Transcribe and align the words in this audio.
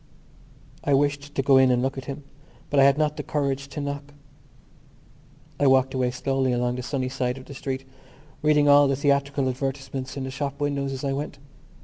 I 0.83 0.95
wished 0.95 1.35
to 1.35 1.41
go 1.43 1.57
in 1.57 1.69
and 1.69 1.83
look 1.83 1.95
at 1.95 2.05
him 2.05 2.23
but 2.71 2.79
I 2.79 2.85
had 2.85 2.97
not 2.97 3.17
the 3.17 3.21
courage 3.21 3.67
to 3.67 3.79
knock. 3.79 4.15
I 5.59 5.67
walked 5.67 5.93
away 5.93 6.09
slowly 6.09 6.53
along 6.53 6.77
the 6.77 6.81
sunny 6.81 7.07
side 7.07 7.37
of 7.37 7.45
the 7.45 7.53
street, 7.53 7.85
reading 8.41 8.67
all 8.67 8.87
the 8.87 8.95
theatrical 8.95 9.47
advertisements 9.47 10.17
in 10.17 10.23
the 10.23 10.31
shop 10.31 10.59
windows 10.59 10.91
as 10.91 11.03
I 11.03 11.13
went. 11.13 11.37